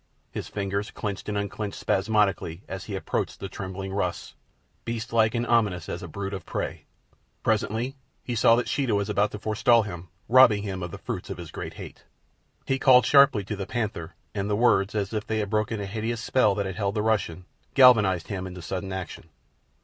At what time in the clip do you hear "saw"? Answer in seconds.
8.33-8.55